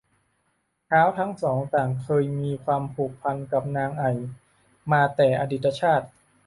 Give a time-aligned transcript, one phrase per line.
[0.89, 4.11] ท้าวทั้งสองต่างเคยมีความผูกพันกับนางไอ่
[4.91, 6.07] มาแต่อดีตชาติ